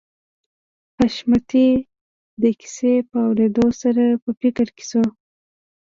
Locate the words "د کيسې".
2.41-2.93